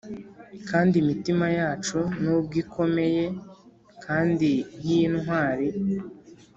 kandi 0.69 0.93
imitima 1.03 1.45
yacu, 1.59 1.99
nubwo 2.21 2.53
ikomeye 2.63 3.25
kandi 4.03 4.49
yintwari, 4.87 5.67